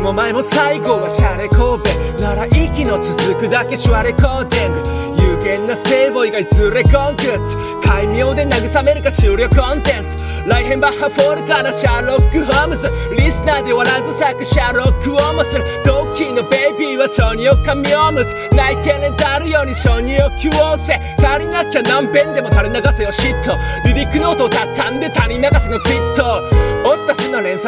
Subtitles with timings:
[0.00, 1.82] 前も最後はシャレ神
[2.16, 5.22] 戸なら息の続くだけシュワレコーディング。
[5.22, 10.24] 有限な聖母以外ずれコングッズ解明で慰めるか終了コンテンツ。
[10.48, 12.90] 来編バッハフォルタなシャーロック・ホームズ。
[13.16, 20.98] リスナーで笑わず咲くシャーロックをもする同期のベイビーは小児を髪をむつ泣いてレンタるように小児を急をせ。
[21.18, 23.54] 足りなきゃ何遍でも垂れ流せよ嫉妬。
[23.84, 26.57] リリックノートを畳んで他人流せのツイット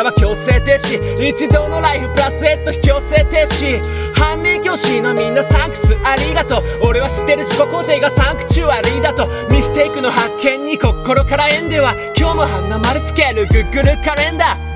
[0.00, 1.28] 折った負の連鎖は強制停止。
[1.28, 3.82] 一度のライフプラスヘッド強制停止。
[4.14, 6.62] 反面教師のみんなサンクスありがとう。
[6.88, 9.28] 俺は知ってる自己肯定がサンクチュアリーだと。
[9.50, 11.94] ミステイクの発見に心から縁では。
[12.16, 14.70] 今日も花丸つけるグッグルカレンダー。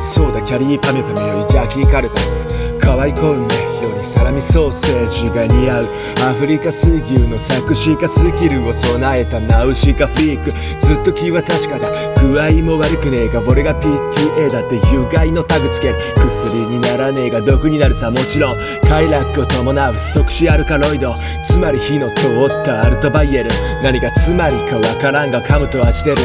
[0.00, 2.46] そうだキャリーパミュパミュよりジャーキーカルパス。
[2.80, 3.75] 可愛い子梅より
[4.06, 5.84] サラミソーセージが似合う。
[6.28, 10.50] アフリカ水牛の作詞家スキルを備えたナウシカフリーク。
[10.50, 11.90] ずっと気は確かだ。
[12.22, 15.88] 具合も悪くねえが俺が PTA だって有害のタグつけ。
[15.88, 15.94] る
[16.30, 18.56] 薬にならねえが毒になるさもちろん。
[18.88, 21.12] 快楽を伴う即死アルカロイド。
[21.46, 23.50] つまり火の通ったアルトバイエル。
[23.82, 26.16] 何がつまりかわからんが噛むと味出る。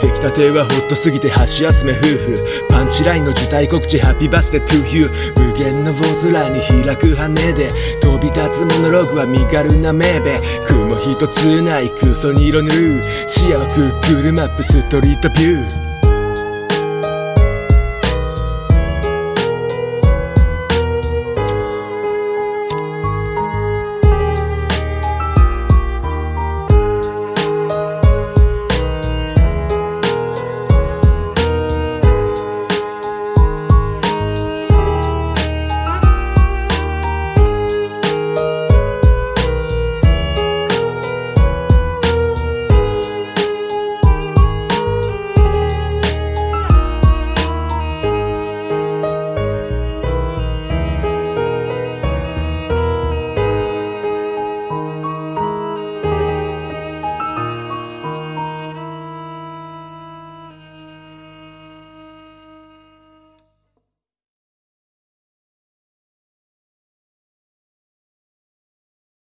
[0.00, 2.34] 出来たてはホットすぎて箸休め夫婦
[2.68, 7.68] パンチラインの受胎告知ハッピーバースデートゥーユー無限の大空に開く羽で
[8.00, 15.85] 飛び立つモノログは身軽な名弁雲一つない空想に色塗る視野はクックルマップストリートビュー